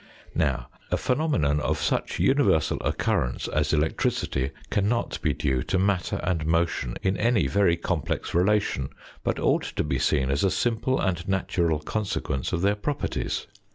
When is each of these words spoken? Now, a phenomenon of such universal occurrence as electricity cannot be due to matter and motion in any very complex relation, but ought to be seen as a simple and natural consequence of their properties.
Now, 0.33 0.67
a 0.89 0.97
phenomenon 0.97 1.59
of 1.59 1.77
such 1.79 2.17
universal 2.17 2.79
occurrence 2.81 3.47
as 3.47 3.71
electricity 3.71 4.49
cannot 4.71 5.21
be 5.21 5.31
due 5.31 5.61
to 5.65 5.77
matter 5.77 6.19
and 6.23 6.43
motion 6.43 6.97
in 7.03 7.15
any 7.17 7.45
very 7.45 7.77
complex 7.77 8.33
relation, 8.33 8.89
but 9.23 9.37
ought 9.37 9.61
to 9.75 9.83
be 9.83 9.99
seen 9.99 10.31
as 10.31 10.43
a 10.43 10.49
simple 10.49 10.99
and 10.99 11.27
natural 11.29 11.77
consequence 11.77 12.51
of 12.51 12.63
their 12.63 12.73
properties. 12.75 13.45